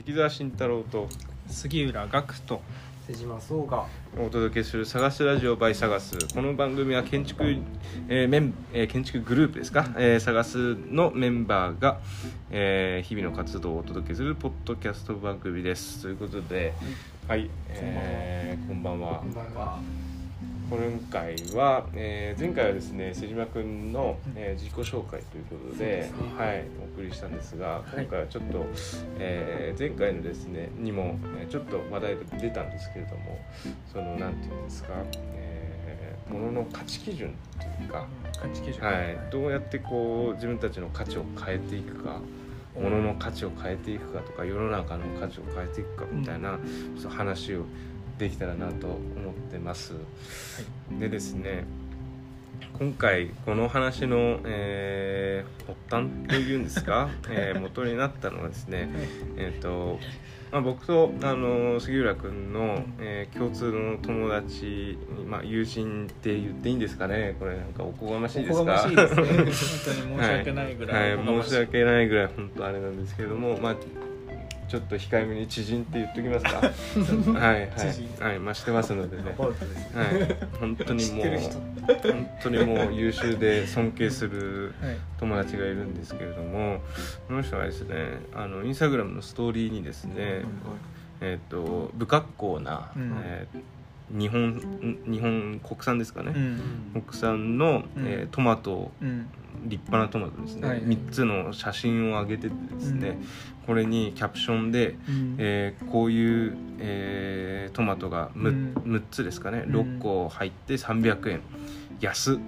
[0.00, 1.08] 関澤慎太郎と
[1.46, 2.62] 杉浦岳と
[3.06, 3.84] 瀬島壮が
[4.18, 7.44] お届けする「探すラジオ by 探す」この番組は建築,、
[8.08, 12.00] えーメンえー建築グループですか、えー探すのメンバーが、
[12.50, 16.00] えー日々の活動をお届けするポッドキャスト番組です。
[16.00, 16.72] ということで
[17.28, 19.18] はい、えーこんばんは。
[19.18, 20.09] こんばんは
[20.70, 20.78] 今
[21.10, 26.08] 回は、えー前回はですね瀬島君の、えー自己紹介ということで
[26.38, 28.02] はい、お送りしたんですがい。
[28.02, 28.64] 今回はちょっと、
[29.18, 33.40] えー前回のですねにも、えーちょっと話題で出たんですけれども
[33.92, 34.90] そのなんていうんですか、
[35.34, 38.06] えー、ものの価値基準というか、
[38.40, 38.84] 価値基準。
[38.84, 42.20] はい、どうやってこう自分たちの価値を変えていくか
[42.80, 46.56] ものの価値を変えていくかとか世の中の価値を変えていくかみたいな、
[46.96, 47.64] そう話を
[48.20, 49.94] できたらなと思ってます。
[50.98, 51.64] でですね
[52.78, 58.88] 今回この話の、えー発端というんですか、 えー元になったのはですね、
[59.36, 59.98] えーと
[60.52, 67.36] まあ、僕とあの杉浦君の、えー共通の友達、まあ、友人って言っていいんですかね？
[67.38, 68.56] これなんかおこがましいですか？
[68.56, 69.22] おこがましいですね。
[69.22, 73.76] 本当に申し訳ないぐらい、はい、はい、申し訳ないぐらい本当あれなんですけれどもまあ
[74.70, 77.40] ちょっと控えめに知人って言っときますか？
[77.40, 77.70] は いはい。
[78.20, 79.24] はいまあしてますのでね。
[79.24, 80.48] はい。
[80.60, 81.26] 本当にもう
[82.02, 84.96] 本当にもう優秀で尊敬するはい。
[85.18, 86.80] 友達がいるんですけれども
[87.26, 90.42] この人はですねあのインスタグラムのストーリーにですね、
[91.20, 93.16] えっ、と不格好な、うん。
[93.24, 93.60] えー
[94.12, 96.38] 日本ん日本国産ですかね、う
[96.98, 97.02] ん。
[97.02, 98.06] 国産の、うん。
[98.06, 98.90] えートマト。
[99.00, 99.28] うん。
[99.66, 100.82] 立派なトマトですね、はい。
[100.82, 103.18] 3つの写真を上げててですね、
[103.70, 105.36] これにキャプションで、うん。
[105.38, 108.94] えーこういう、えートマトが 6,、うん。
[108.96, 109.62] 6つですかね。
[109.64, 109.74] うん。
[109.76, 111.40] 6個入って300円。
[112.00, 112.34] 安。
[112.34, 112.38] っ、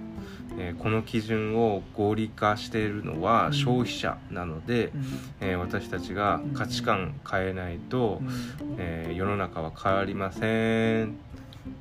[0.59, 3.53] えーこの基準を合理化しているのはうん。
[3.53, 5.03] 消費者なので、うん。
[5.39, 8.75] えー私たちが価値観変えないと、うん。
[8.77, 11.11] えー世の中は変わりませんっ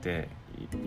[0.03, 0.29] て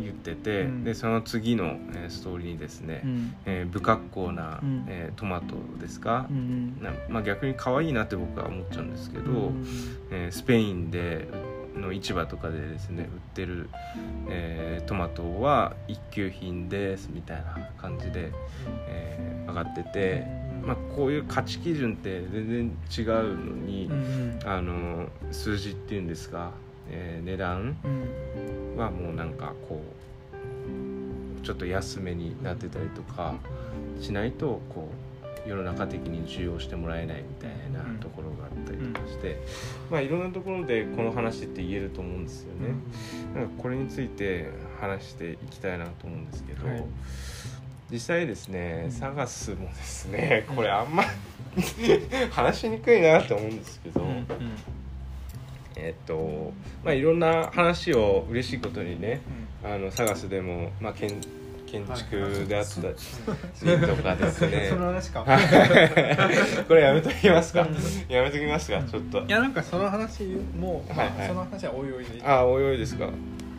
[0.01, 0.83] 言ってて、うん。
[0.83, 3.35] でその次の、えーストーリーにですね、うん。
[3.45, 4.85] えー不格好な、うん。
[4.87, 6.27] えートマトですか？
[6.29, 9.65] う、んなまあ、逆に可愛いなって僕は思っちゃうんですけど、うん
[10.11, 11.27] えースペインで
[11.75, 13.69] の市場とかでですね売ってる、
[14.29, 18.31] えートマトは一級品ですみたいな感じで、
[18.87, 20.25] えー上がってて、
[20.63, 24.39] まあ、こういう価値基準って全然違うのに、うん。
[24.45, 26.51] あの数字っていうんですか、
[26.89, 27.77] えー値段？
[27.83, 29.81] うんはもうなんかこ
[31.41, 33.35] うちょっと安めになってたりとか
[34.01, 34.89] しないとこ
[35.45, 37.99] う世の中的に需要してもらえないみたいなうん。
[37.99, 39.39] ところがあったりとかして、
[39.91, 42.69] まあいろんなところでこの話って言えると思うんですよね。
[43.35, 44.49] なんかこれについて
[44.79, 46.83] 話していきたいなと思うんですけど、はい。
[47.91, 48.91] 実際ですねうん。
[48.91, 51.03] サガスもですねこれあんま
[52.31, 54.25] 話しにくいなって思うんですけど、うん
[55.77, 56.53] えっと
[56.83, 59.21] まあいろんな話を嬉しいことにね
[59.63, 61.19] あのサガスでも、まあ、建
[61.65, 62.93] 建築であったり
[63.95, 64.67] とかですね。
[64.69, 65.25] その話か。
[66.67, 67.67] これやめときますか。
[68.07, 69.19] やめときますかちょっと。
[69.21, 70.23] いやなんかその話
[70.57, 71.27] も、まあはいはい。
[71.27, 73.09] その話はおいおいでいあおいおいですか。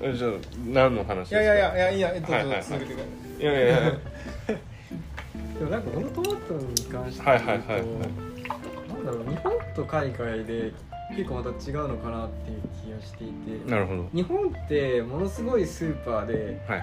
[0.00, 0.30] えじゃあ
[0.66, 2.62] 何の話いやいやいやいやえっと、はいはいはい。
[2.62, 3.42] 続けてください。
[3.42, 3.92] いやいやいや。
[5.58, 7.82] でもなんかこのトマトに関してはいはいはいはい。
[8.88, 10.72] なんだろう日本と海外で
[11.16, 13.70] 結構また違うのかなっていう気がしていて。
[13.70, 14.08] なるほど。
[14.14, 16.82] 日本ってものすごいスーパーではい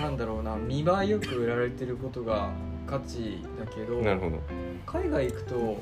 [0.00, 2.50] なんだろうな見栄えよく売られてることが
[2.86, 4.40] 価値だけどなるほど。
[4.86, 5.80] 海外行くとオ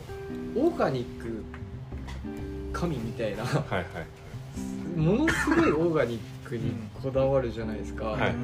[0.54, 1.42] ーガニック
[2.72, 3.86] 神みたいなはいはい。
[4.98, 6.72] ものすごいオーガニックに
[7.02, 8.34] こだわるじゃないですか、はいはい。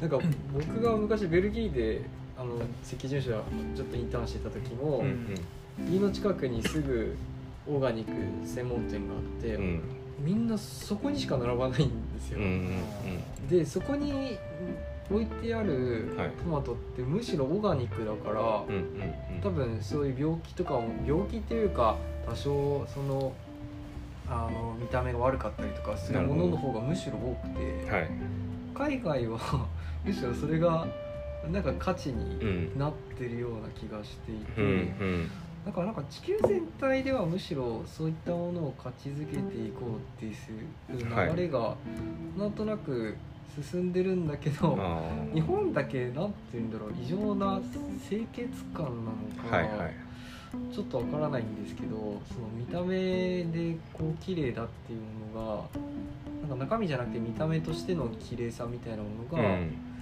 [0.00, 0.18] なんか
[0.52, 2.02] 僕が昔ベルギーで
[2.38, 2.54] あの
[2.92, 3.38] 赤十社ちょ
[3.84, 5.92] っとインターンしてた時も、うんうん。
[5.92, 7.16] 家の近くにすぐ
[7.66, 9.82] オーガニック専門店があって、うん。
[10.18, 12.46] みんなそこにしか並ばないんですよ、うんう
[13.46, 14.38] んでそこに
[15.10, 16.30] 置いてあるはい。
[16.30, 19.40] トマトってむしろオーガニックだから、うんうんうん。
[19.42, 21.96] 多分そういう病気とかも病気っていうか
[22.26, 23.32] 多少その
[24.26, 28.10] あの見た目が悪かったりとかするものの方がむしろ多くてはい。
[28.74, 29.38] 海外は
[30.04, 30.86] むしろそれが
[31.52, 32.36] なんか価値うに
[32.74, 32.78] ん。
[32.78, 35.30] なってるような気がしていて、うんうん
[35.64, 41.74] だからなんか地球全体ではむしろそういったものを価値づけていこうっていうはい流れが
[42.38, 43.16] なんとなく
[43.62, 45.34] 進んでるんだけど、あー。
[45.34, 47.60] 日本だけなんて言うんだろう異常な
[48.08, 49.94] 清潔感なのか、はいはい。
[50.74, 55.00] ちょっとわからないんですけどその見た目でこう綺麗だっていう
[55.34, 59.93] ものがなんか中身じゃなくて見た目としての綺麗さみたいなものが、うん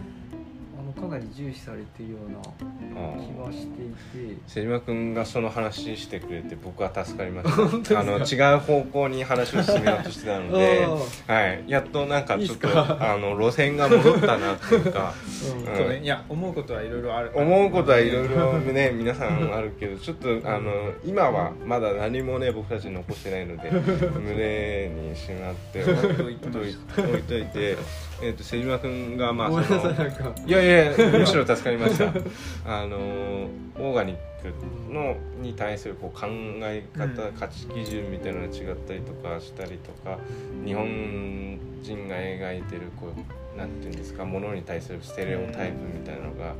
[0.96, 3.88] あのかなり重視されているようなあ気はしてい
[4.26, 4.36] て。
[4.46, 8.26] 瀬島君がその話してくれて僕は助かりま 本当ですか？
[8.26, 10.86] したあの違う方向に話を進めようとしてたので
[11.26, 12.68] はい、やっとなんかちょっと
[13.02, 15.14] あの路線が戻ったなっていうか。
[15.56, 15.66] うん。
[15.66, 16.00] うんそうね。
[16.02, 17.30] いや思うことはいろいろある。
[17.34, 27.76] 思うことはいろいろね皆さんあるけどちょっとあの今はまだ何もね僕たち残してないので胸にしまって置いとい置いといて、
[28.22, 32.12] えー、と瀬島君がまあいやいやむしろ助かりました。
[32.64, 37.32] あのオーガニックのに対するこう考え方、うん。
[37.32, 40.18] 価値基準みたいなのが違ったりとかしたりとか
[40.64, 46.54] 日本人が描いてるこうなんていうんですかものに対するステレオタイプみたいなのが、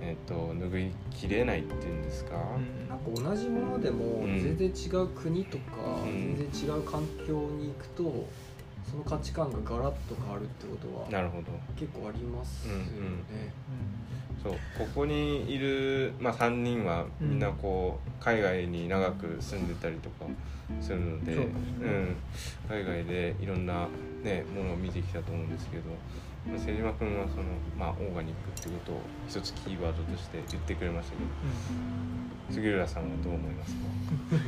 [0.00, 2.36] えー、と拭いきれないっていうんですか、
[2.88, 4.40] なんか同じものでもうん。
[4.40, 5.64] 全然違う国とか、
[6.04, 6.36] うん。
[6.36, 8.28] 全然違う環境に行くと
[8.90, 11.52] その価値観がガラッと変わるってことはなるほど。
[11.76, 12.82] 結構ありますよね。
[14.42, 20.24] そうここにいる、まあ、3人はみんなこう海外に長く住んでたりとか
[20.80, 22.16] するので、そううん、
[22.66, 23.86] 海外でいろんな、
[24.22, 25.82] ね、ものを見てきたと思うんですけど
[26.48, 27.44] まあ瀬島君はその、
[27.78, 31.28] まあ、オーガニックってことを一つキーワードとして言ってくれましたけど
[32.54, 33.80] 杉浦さんはどう思いますか？
[34.30, 34.40] まあ、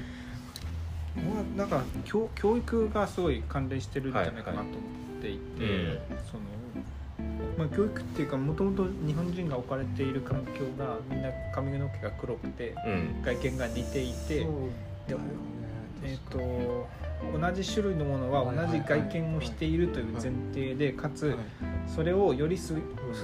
[1.57, 4.69] なんか教教育がすごい関連してるんじゃないかなと思
[5.19, 6.01] っていて、はいはい
[6.31, 6.43] その
[7.59, 13.23] まあ、教育っていうかもともと日本人が置かれている環境がみんな髪の毛が黒くてうん。
[13.23, 14.47] 外見が似ていて、
[16.03, 16.89] えー、と
[17.39, 21.37] 同じ種類のものは同じ外見をしているという前提でかつはい。
[21.95, 22.75] それをよりす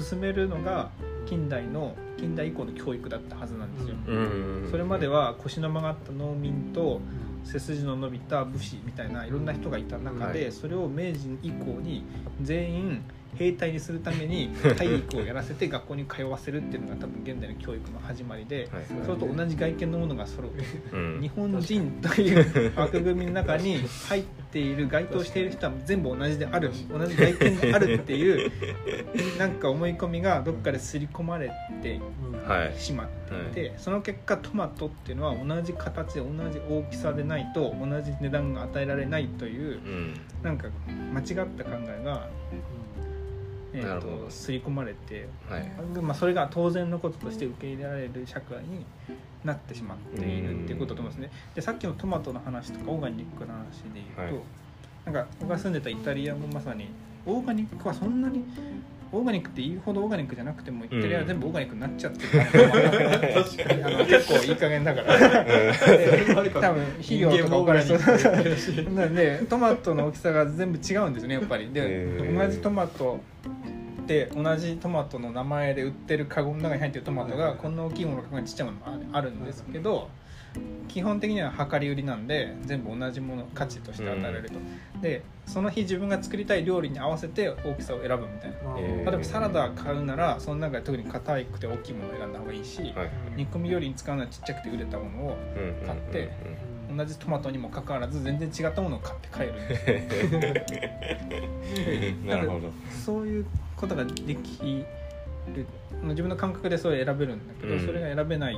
[0.09, 0.91] 進めるのが
[1.27, 3.95] 近代の近代以降の教育だったはずなんですよ。
[4.07, 4.69] うん。
[4.71, 7.01] それまでは腰の曲がった農民と
[7.45, 10.53] 背筋の伸びた武士みたいないろんな人がいた中で、はい。
[10.53, 12.05] それを明治以降に
[12.43, 13.05] 全員
[13.37, 18.85] 兵隊にするために体育をやらせて学校に通わせるっていうのが多分現代の教育の始まりで、はい。
[19.05, 20.97] それと同じ外見のものが揃う。
[20.97, 21.21] うん。
[21.21, 23.79] 日本人という枠組みの中に
[24.09, 26.71] 入っている該当している人は全部同じである。
[26.91, 28.51] 同じ外見であるっていう
[29.39, 31.51] なんか思い込みがどっかで刷り込まれ
[31.83, 32.01] て
[32.79, 33.53] しまってい。
[33.53, 40.15] て、その結果トマトっていうのは同じ形で同じ大きさでないと同じ値段が与えられないといううん。
[40.43, 40.69] なんか
[41.13, 42.29] 間違った考えが、
[43.73, 45.71] えー、と刷り込まれて、はい。
[46.01, 48.85] まあ、それが当然のこととして受け入れられる社会に
[49.45, 51.31] なってしまっているっていうことだと思うんですね。
[51.55, 54.43] でさっきのトマトの話とかオーガニックの話で言うと、はい。
[55.05, 56.89] なんか僕が住んでたイタリアもまさに
[57.27, 58.45] オーガニックはそんなに
[59.11, 65.45] オーガニックって言うほどオーガニックじゃなくてもイタリアは全部オーガニックになっちゃってるから、 あの結構いい加減だから。
[65.45, 67.99] で多分肥料とかお金そう
[68.95, 71.71] なんでトマトの大きさが全部違うんですよねやっぱり。
[71.73, 73.21] で、同じトマト
[74.07, 80.09] で同じトマトの名前で売ってるカゴの中に入ってるトマトがこんな大きいものがちっちゃいものもあるんですけど
[80.89, 84.59] 基本的には量り売りなんで全部同じもの価値として与えられると、
[85.01, 88.57] でその日自分が作りたい料理に合わせて大きさを選ぶみたいな。
[88.79, 93.11] え例えばサラダ買うならその中で特に硬くて大きいものを選んだ方がいいし、はい。
[93.37, 96.31] 煮込み料理に使うのはちっちゃくて売れたものをうん買って
[96.95, 99.53] 同じトマトにもかかわらず全然違ったものを買って帰る
[102.27, 102.41] な。
[102.43, 102.71] るほど。
[103.05, 103.47] そういう
[103.77, 104.87] ことができる。
[106.03, 107.81] 自分の感覚でそれ選べるんだけど、うん。
[107.81, 108.57] それが選べない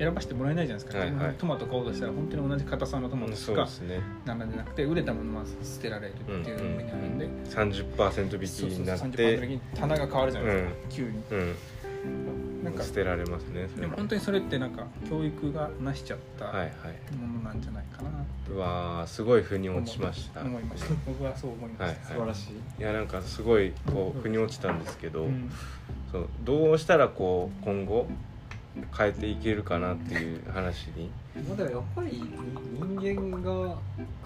[0.00, 1.34] 選ばせてもらえないじゃないですか、はいはい。
[1.34, 3.68] トマト買おうとしたら本当に同じ硬さのトマトしか
[4.24, 11.22] 並んでなくて売れたものは捨てられるっていうふうになるんで、30%引きそうそうになっ30%て的に棚が変わるじゃないですか、急に。
[11.30, 11.54] うん。
[12.64, 16.70] なんか捨てられますねでも本当にそれってなんか教育がなしちゃったはいはい。
[17.16, 18.10] ものなんじゃないかな
[18.50, 20.40] うわーすごい腑に落ちました。
[20.40, 20.94] 思いました。
[21.06, 22.80] 僕はそう思いまはいした、素晴らしい。
[22.80, 25.50] いやなんかすごいこう腑に落ちたんですけど、うん。
[26.10, 28.06] そうどうしたらこう今後
[28.96, 31.10] 変えていけるかなっていう話に。
[31.48, 32.22] まあでもやっぱり
[32.72, 33.76] 人間が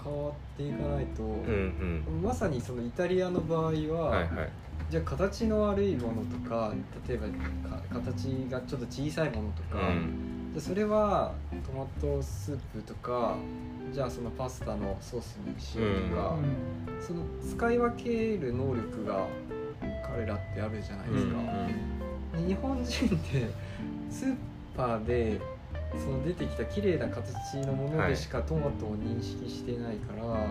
[0.03, 2.21] 変わっていかないと、うんうん。
[2.21, 4.49] まさにそのイタリアの場合は、はいはい。
[4.89, 6.71] じゃあ形の悪いものとか
[7.07, 7.27] 例えば
[7.69, 11.33] か形がちょっと小さいものとうか、んでそれは
[11.65, 13.35] トマトスープとか
[13.91, 16.35] じゃあそのパスタのソースにしようとか、
[17.01, 19.25] その使い分ける能力が
[20.05, 21.35] 彼らってあるじゃないですか、
[22.37, 23.49] 日本人って
[24.09, 24.35] スー
[24.75, 25.39] パーで
[25.97, 30.47] その出てきた綺麗な形のものでしかトマトを認識してないから、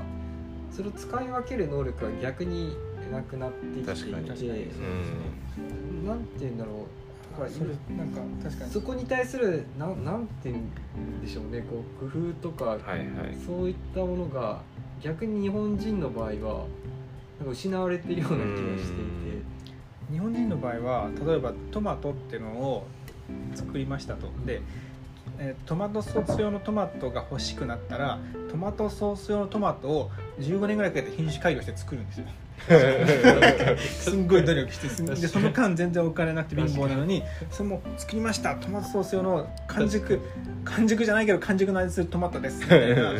[0.70, 2.76] それを使い分ける能力が逆に
[3.12, 4.28] なくなってきていて確かに。
[4.28, 4.32] う
[6.02, 6.06] ん。
[6.06, 6.74] なんて言うんだろう。
[7.36, 8.70] あそれなんか確かに。
[8.70, 11.62] そこに対するななんて言うんでしょうね。
[11.62, 13.08] こう工夫とか、はいはい。
[13.44, 14.62] そういったものが
[15.02, 16.66] 逆に日本人の場合はなんか
[17.50, 19.54] 失われているような気がしていて。
[20.10, 22.86] 日本人の場合は例えばトマトっていうのを
[23.54, 24.28] 作りましたと。
[24.44, 24.62] で、
[25.66, 28.18] トマトソース用のトマトが欲しくなったら
[28.50, 32.26] トマトソース用のトマトを15年ぐらいかけて品種改良して作るんですよ。
[33.78, 38.54] すんごい努力してでその間全然お金なくて貧乏なのにそれも作りました。
[38.56, 40.20] トマトソース用の完熟
[40.64, 42.60] 完熟じゃないけど完熟の味するトマトです。
[42.64, 43.12] みたいな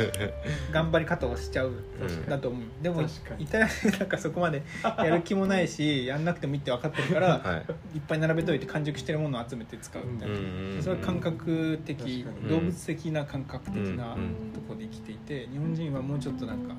[0.73, 2.27] 頑張り方をしちゃううん。
[2.29, 2.63] だと思う。
[2.83, 3.03] でも
[3.39, 7.63] イタリアでなんかそこまでやる気もないし やんなくてもいいって分かってるから、は
[7.93, 7.97] い。
[7.97, 16.75] い、っぱい並べといて完熟してるものを集めて使うみたいな、うんそれは感覚的動物的な感覚的なうんところで生きていて日本人はもうちょっとなんか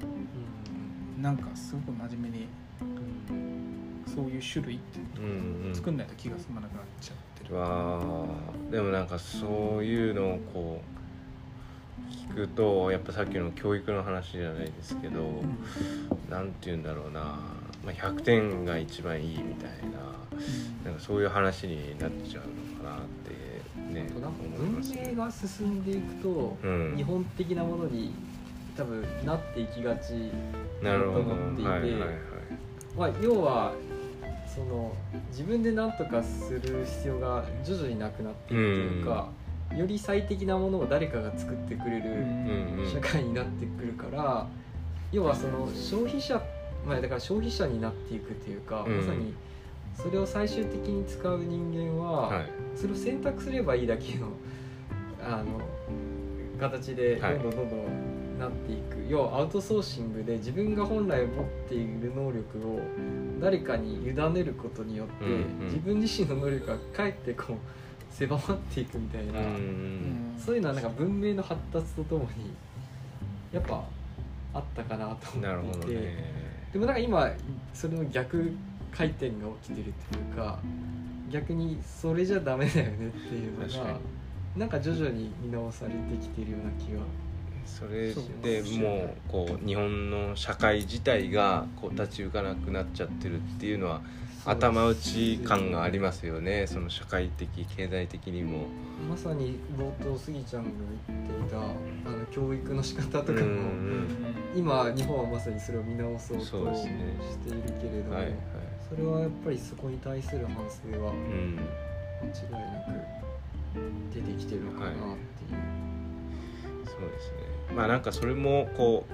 [1.22, 2.48] なんかすごく真面目に
[4.14, 5.76] そういう種類ってうんうん。
[5.76, 8.72] 作んないと気が済まなくなっちゃってる、わあ。
[8.72, 15.42] でもなんかそういうのをこう聞くとやっぱさっきの教育の話じゃないですけど、
[16.30, 17.40] なんて言うんだろうな、ま
[17.88, 20.00] あ、100点が一番いいみたいな
[20.84, 22.44] なんかそういう話になっちゃう
[22.84, 26.94] のかなってねなんか思います文明が進んでいくと、うん。
[26.96, 28.14] 日本的なものに
[28.78, 30.32] 多分なっていきがち
[30.82, 31.24] なるほど。
[31.24, 32.12] と思っていてはいはいはい。
[32.98, 33.74] まあ、要は
[34.46, 34.94] その
[35.30, 39.30] 自分で何とかする必要が徐々になくなっていくというか、
[39.76, 42.22] より最適なものを誰かが作ってくれるうんう
[42.78, 42.92] んうん。
[42.92, 44.48] 社会になってくるから、
[45.12, 46.42] 要はその消費者、
[46.86, 48.98] まあ、だから消費者になっていくというか、うん。
[48.98, 49.34] まさに
[49.94, 52.50] それを最終的に使う人間は、はい。
[52.76, 54.28] それを選択すればいいだけの
[55.22, 55.60] あの
[56.60, 57.95] 形でどはいんどんどんどん
[58.40, 62.80] なっていく、要はアウトソーシングで自分が本来持っている能力を
[63.40, 65.66] 誰かに委ねることによって、うんうん。
[65.66, 67.56] 自分自身の能力がかえってこう
[68.12, 72.54] 狭まっていくみたいな、うんうんそういうのはなんか文明の発達とともに
[73.52, 73.84] やっぱ
[74.54, 76.14] あったかなと思っていて、
[76.74, 77.32] でもなんか今
[77.74, 78.52] それの逆
[78.92, 80.60] 回転が起きてるっていうか
[81.32, 84.00] 逆にそれじゃダメだよねっていうのが
[84.56, 87.00] なんか徐々に見直されてきてるような気が
[87.66, 94.02] それでもうこう日本の社会自体がこう立ち行かなくなっちゃってるっていうのは
[94.46, 96.68] 頭打ち感がありますよね。
[96.68, 98.68] その社会的経済的にも。
[99.10, 100.70] まさに冒頭スギちゃんが
[101.08, 101.62] 言っていたあ
[102.12, 104.08] の教育の仕方とかも、うん
[104.56, 108.36] 今日本はまさにそれを見直そうとしているけれども、はいはい。
[108.88, 111.60] それはやっぱりそこに対する反省はうん。
[112.22, 114.92] 間違いなく出てきてるのかな。
[114.92, 115.02] ってい。
[115.02, 115.08] う、
[117.00, 117.76] そうですね。
[117.76, 119.06] まあなんかそれもこ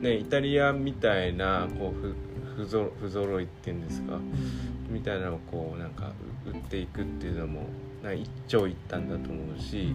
[0.00, 2.14] うねイタリアみたいなこうふ
[2.56, 4.18] 不ぞ不揃いっていうんですか？
[4.88, 6.12] みたいなのをこうなんか
[6.46, 7.62] う売っていくっていうのも
[8.02, 9.94] な一長一短だと思うし、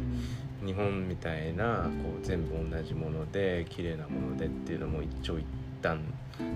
[0.65, 5.45] 日本みたいなこう全部同じもので綺麗なものでっていうのも一長一
[5.81, 6.01] 短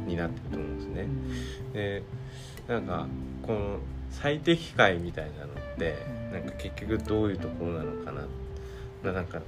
[0.06, 1.08] になってると思うんですね。
[1.74, 2.04] で
[2.68, 3.08] なんか
[3.42, 3.78] この
[4.12, 5.96] 最適解みたいなのって
[6.32, 8.28] なんか結局どういうところなのかな。
[9.04, 9.40] ななんか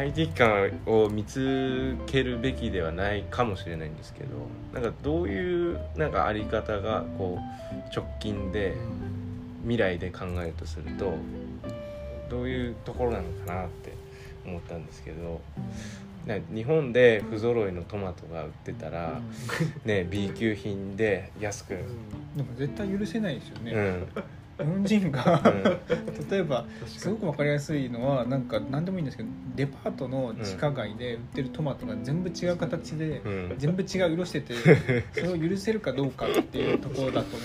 [0.00, 4.30] 最適感を見つけるべきではないかもしれないんですけど
[4.72, 8.78] なんかどういうなんかあり方がこう直近で
[9.60, 11.12] 未来で考えるとすると
[12.30, 13.92] どういうところなのかなって
[14.46, 15.42] 思ったんですけど
[16.26, 19.20] な日本で不揃いのトマトが売ってたら、
[19.84, 21.76] ね、B 級品で安く、
[22.36, 24.06] でも絶対許せないですよね、うん
[24.60, 26.30] 日本人が、うん。
[26.30, 33.54] 例えばすごく分かりやすいのはなんか何でもいいんですけどデパートの地下街で売ってるトマトが全部違う形で、うん。
[33.58, 34.54] 全部違う色してて
[35.12, 37.38] それを許せるかどうかっていうところだと思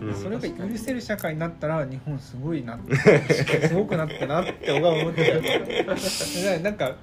[0.00, 0.40] うんですよね、うん。
[0.40, 2.78] それが許せる社会になったら日本すごいな
[3.68, 6.96] すごくなったなって僕は思っちゃうでなんか、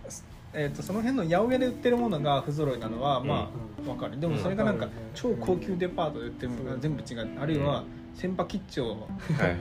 [0.53, 3.49] えー、とその辺の八百屋で売ってるものが不揃いなのはま
[3.85, 4.19] あわかる。
[4.19, 7.29] でもそれがなんか超高級デパートで売ってるものが全部違う。
[7.39, 7.83] あるいは
[8.15, 8.85] 千葉吉兆。
[8.89, 9.07] はい。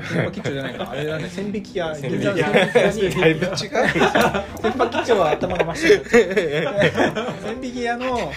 [0.08, 0.90] 千葉吉兆じゃないか。
[0.90, 1.28] あれだね。
[1.28, 1.94] 千匹屋。
[1.94, 2.32] 千匹屋。
[2.32, 2.40] に。
[2.40, 8.32] だいぶ違う千葉吉兆は頭が真っ白千匹屋の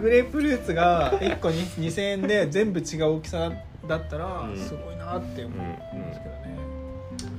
[0.00, 3.52] グレープフルーツが1個に2000円で全部違う大きさ
[3.86, 4.56] だったらうん。
[4.58, 5.58] すごいなって思う
[5.96, 6.56] んですけどね、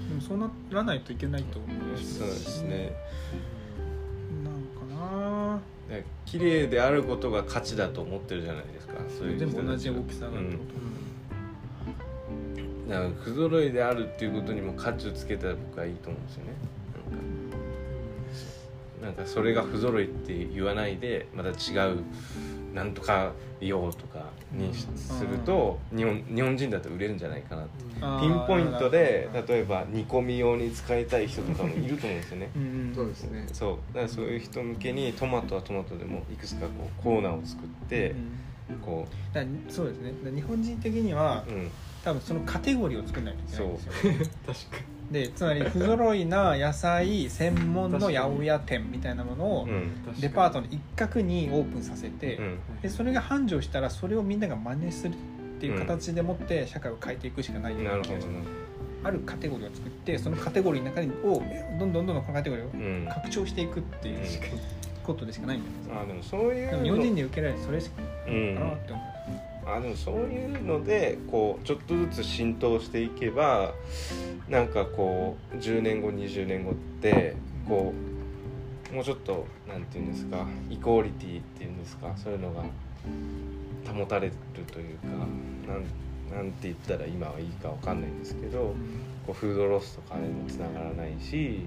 [0.10, 2.06] でもそうならないといけないと思うし。
[2.06, 2.92] そうですね。
[4.44, 5.62] なんかなで
[6.26, 8.96] 綺麗であることが価値だと思ってるじゃないですか。
[9.18, 10.60] そういう全部同じ大きさだってうん。
[12.90, 16.52] だから不揃いであるっていうことにも価値をつけたら僕はいいと思うんですよね。
[19.02, 19.18] なんか。
[19.18, 21.54] なんかそれが不揃いって言わないでまた違
[21.94, 22.00] う
[22.74, 27.88] なんとか用とかにしすると日本日本人だと売れるんじゃないかなって。
[27.98, 32.50] ピンポイントで例えば煮込み用に使いたい人とかもいると思うんですよね。
[32.94, 33.48] そうですね。
[33.52, 33.78] そう。
[33.94, 38.12] だからそういう人向けにトマトはトマトでもいくつかこうコーナーを作って
[38.70, 38.78] うん。
[38.80, 40.14] こだからそうですね。
[40.36, 41.72] 日本人的にはう、うん、
[42.04, 44.24] 多分そのカテゴリーを作んないといけないんですよ。
[44.46, 49.68] 確か でつまり不揃いな野菜専門の八百屋店みたいなものを
[50.20, 52.60] デパートの一角にオープンさせて、うん。
[52.82, 55.16] でそれが繁盛したらそれをみんなが真似するっ
[55.60, 58.48] ていう形でもって社会を変えていくしかないようなるほどな気がします。
[59.04, 61.42] あるカテゴリーを作ってそのカテゴリーの中にを
[61.80, 63.08] どんどんどんどんこのカテゴリーをうん。
[63.08, 64.24] 拡張していくっていううん
[65.08, 73.74] ことでしかないんじゃないあでもそういうですかでも日本人に受けられるそれしかうんかなって思う、あでもそういうのでこうちょっとずつ浸透していけば
[74.50, 77.36] なんかこう10年後20年後って
[77.68, 77.94] こ
[78.92, 82.64] うもうちょっとなんていうんですかイコーリティっていうんですかそういうのが
[83.94, 84.34] 保たれる
[84.72, 85.08] というか
[85.68, 85.84] なん
[86.34, 88.74] なんて言ったら今はいいかわかんないんですけど
[89.26, 91.62] こうフードロスとかにもつながらないし、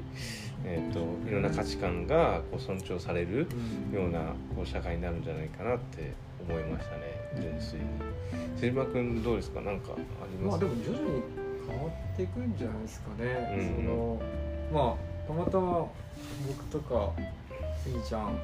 [0.64, 3.46] えー、といろんな価値観がこう尊重される
[3.92, 4.20] ような
[4.54, 6.12] こう社会になるんじゃないかなって
[6.48, 7.02] 思いましたね
[7.40, 7.86] 純粋に。
[8.56, 9.60] 瀬島君どうですか？
[9.60, 9.96] 何かあ
[10.30, 11.22] りますまあでも徐々に
[11.70, 14.22] 変わっていくんじゃないですかね、うんその
[14.72, 15.86] まあたまたま
[16.46, 17.12] 僕とか
[17.82, 18.24] スギちゃん。
[18.24, 18.34] はい。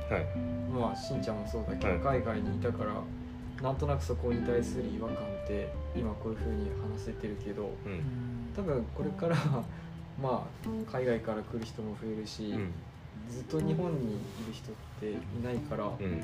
[0.73, 2.21] まあしんちゃんもそうだけど、はい。
[2.21, 2.93] 海外にいたから
[3.63, 8.53] なんとなくそこに対する違和感って今こういうふうに話せてるけどうん。
[8.55, 9.37] 多分これから
[10.23, 12.73] まあ海外から来る人も増えるし、うん
[13.31, 16.23] ずっと日本にいる人っていないから、うん。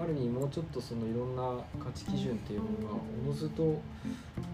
[0.00, 1.42] ある意味もうちょっとそのいろんな
[1.82, 3.80] 価値基準っていうものがおのずと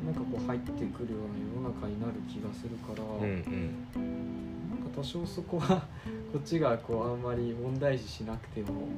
[0.05, 4.71] なんかこう入ってくるような世の中になる気がするから、うんうん。
[4.71, 5.87] なんか多少そこは
[6.33, 8.89] こっちがこうあんまり問題視しなくても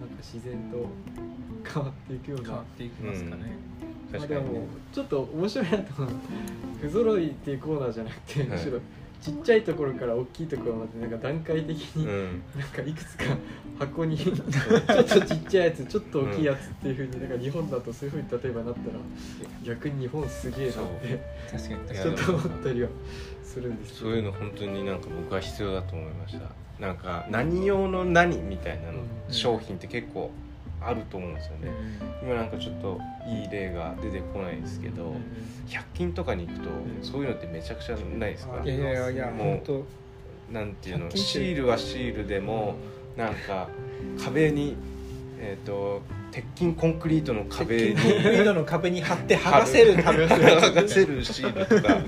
[0.00, 0.86] なんか自然と
[1.64, 3.58] 変わっていくような変わっていきますかね、
[4.12, 4.52] まあ、確かにね。
[4.52, 6.14] でもちょっと面白いなと思う
[6.80, 8.48] 不揃いっていうコーナーじゃなくて、はい。
[8.50, 8.80] むしろ
[9.20, 12.42] ちっちゃいところから大きいところまでなんか段階的に、うん。
[12.56, 13.24] なんかいくつか
[13.78, 18.98] 箱に ちょっとちっちゃいやつちょっと大きいやつっていうふうになんか日本だとそういうふうに例えばなったら
[19.64, 22.02] 逆に日本すげえなって確かに。
[22.02, 22.88] ちょっと思ったりは
[23.42, 26.50] するんですそういうの本当になんか僕は必要だと思いました。
[26.78, 29.32] なんか何用の何みたいなの、うん。
[29.32, 30.30] 商品って結構
[30.80, 31.70] あると思うんですよね。
[32.22, 35.14] 今なんかちょっといい例が出てこないですけど
[35.66, 36.68] 100均とかに行くと
[37.02, 38.60] そういうのってめちゃくちゃないですか？
[38.62, 41.18] あいやいやいやいやもうなんていうの100均って。
[41.18, 42.76] シールはシールでも
[43.16, 43.68] なんか
[44.24, 44.76] 壁に
[45.40, 51.98] えっ、と鉄筋コンクリートの壁にコンクリートの壁に貼って剥がせる剥がせるシールとか。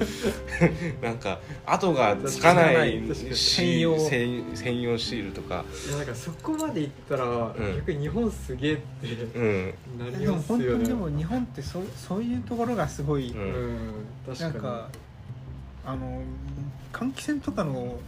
[1.02, 3.02] なんか跡がつかない
[3.34, 3.98] 専用。
[3.98, 5.64] 専専用シールとか。
[5.88, 7.54] いやなんかそこまでいったら、ん。
[7.76, 8.82] 逆に日本すげえって
[9.34, 10.64] うんなりでもますよね。
[10.64, 13.78] 本当にでも日本ってそうそういうところがすごい、ううんん
[14.26, 14.52] 確かに。
[14.54, 14.88] なんか
[15.84, 16.22] あの
[16.92, 17.98] 換気扇とかの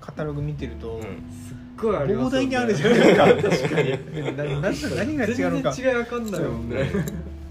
[0.00, 1.02] カタログ見てると、うん。
[1.02, 3.26] すっごいあり膨大にあるじゃないですか。
[3.50, 4.36] 確かに。
[4.36, 5.72] なな何が違うのか。
[5.72, 6.90] 全然違いわかんないもんね。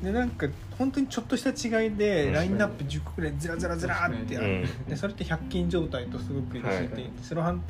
[0.04, 2.34] でなんか本当にちょっとした違いでうん。
[2.34, 4.90] ラインナップ10個ぐらいずらずらずらーってある、うん。
[4.90, 7.12] でそれって100均状態とすごく一緒で、はい。
[7.22, 7.64] セロハン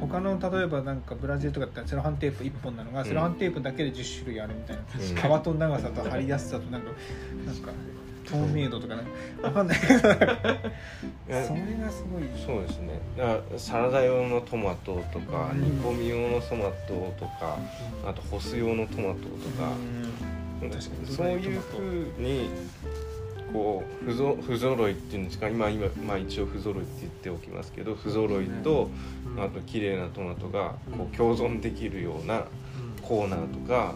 [0.00, 5.16] 他の例えばなんかブラジルとかだったらセロハンテープ1本なのが、うんセロハンテープだけで10種類あるみたいな、うん。
[5.16, 6.90] 幅と長さと張りやすさとなんか
[7.46, 7.70] なんか
[8.30, 9.02] 透明度とかな
[9.50, 9.52] ん。
[9.52, 9.98] かんないけど。
[10.00, 13.00] それがすごいそうですね。
[13.56, 15.60] サラダ用のトマトとかうん。
[15.62, 17.58] 煮込み用のトマトとか
[18.06, 19.72] あと干す用のトマトとか。
[20.62, 20.70] うん。
[20.70, 21.06] 確かに。
[21.16, 21.78] そういうふ
[22.18, 22.50] うに
[23.52, 25.48] こう不ぞ不揃いっていうんですか？
[25.48, 28.90] 今今、まあ、一応不揃いって言っておきますけど不揃いと、
[29.36, 29.42] うん。
[29.42, 31.06] あと綺麗なトマトがこうん。
[31.12, 32.44] う共存できるような
[33.02, 33.94] コーナーとか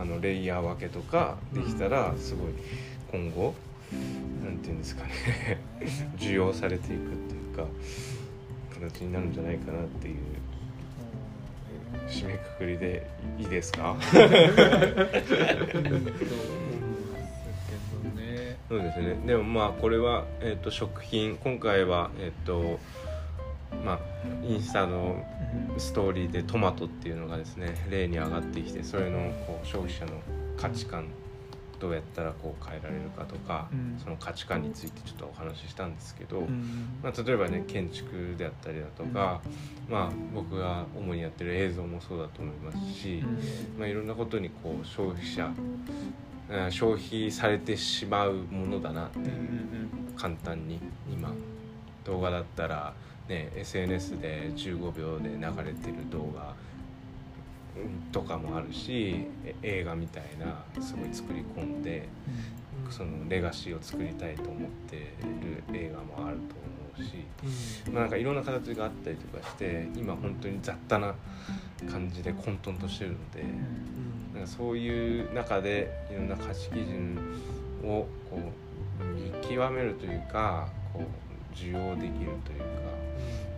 [0.00, 2.52] あのレイヤー分けとかできたらすごい
[3.10, 3.54] 今後
[4.44, 5.60] なんていうんですかね。
[6.18, 7.66] 需要されていくっていうか
[8.74, 10.16] 形になるんじゃないかなっていう
[12.08, 13.96] 締めくくりでいいですか？
[18.16, 18.56] ね。
[18.68, 19.18] そうですね。
[19.26, 22.78] でもまあこれは、えー、と食品今回はえっ、と
[23.84, 23.98] まあ
[24.44, 25.24] インスタの
[25.78, 30.12] ストーリーでトマトっていうのがですね例に上がってきてそれのこう消費者の
[30.56, 31.06] 価値観
[31.78, 33.98] どうやったらこう変えられるかとか、うん。
[34.02, 36.98] その価値観についてちょっとお話ししたんですけど、うん。
[37.02, 39.40] まあ、例えばね建築であったりだとか、
[39.88, 43.22] まあ、僕が主にやってる映像もそうだと思いますし、
[43.78, 45.46] まあ、いろんなことにこう消費者
[46.48, 50.78] うん消費されてしまうものだなってうんうんうん簡単に
[51.10, 51.32] 今
[52.04, 52.94] 動画だったら、
[53.28, 56.75] ね、SNS で15秒で流れてる動画うん
[58.12, 62.08] とかもあるしえ映画みたいなすごい作り込んで
[62.90, 71.14] そのレガシーを作りたいと思ってる映画もあると思ううし、まあ、なんかいろんな形があったりとかして今本当に雑多な
[71.90, 73.44] 感じで混沌としてるので
[74.34, 77.18] なんかそういう中でいろんな価値基準
[77.84, 78.40] をこ
[79.00, 82.64] う見極めるというかこう受容できるというか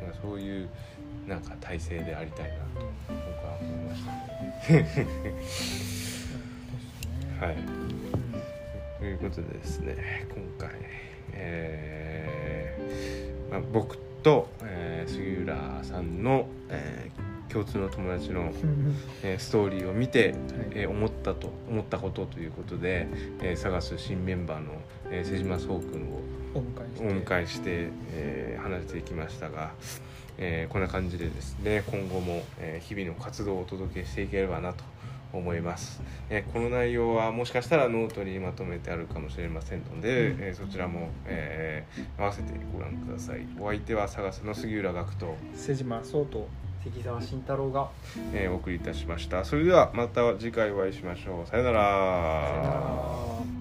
[0.02, 0.68] なんかそういう
[1.28, 4.10] なんか体制でありたいなと僕は思いました
[4.72, 4.86] ね。
[7.38, 7.56] はい
[8.98, 10.70] ということでですね今回、
[11.34, 18.52] えーまあ、僕と、えー、杉浦さんの、えー、共通の友達の、
[19.22, 20.34] えー、ストーリーを見て、
[20.72, 23.08] えー、思ったと思ったことということで、
[23.40, 24.72] えー、探す新メンバーの、
[25.10, 26.20] えー、瀬島壮君を
[26.54, 27.68] お迎えして。
[27.70, 29.72] えして、えー話していきましたが、
[30.36, 34.84] えーこんな感じでですね今後も、えー日々の活動をお届けしていければなと
[35.32, 43.46] 思います、えーこの内容はもしかしたらノートにまとめてあるかもしれませんので、えーそちらも、えー合わせてご覧ください。
[43.58, 46.48] お相手は探すの杉浦学と、瀬島壮と
[46.84, 47.88] 関澤慎太郎が。
[48.32, 49.44] えーお送りいたしました。
[49.44, 51.46] それではまた次回お会いしましょう。
[51.48, 51.80] さよなら。
[52.48, 53.57] さよなら